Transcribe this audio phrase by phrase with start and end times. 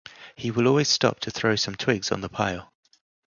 [0.35, 2.73] He will always stop to throw some twigs on the pile.